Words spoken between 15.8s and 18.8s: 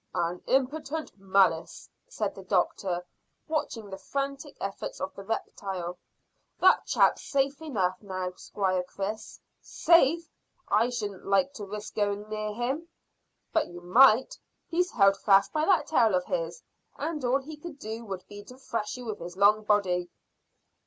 tail of his, and all he could do would be to